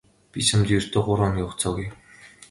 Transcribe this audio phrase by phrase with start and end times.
[0.35, 1.91] Би чамд ердөө гурав хоногийн хугацаа өгье.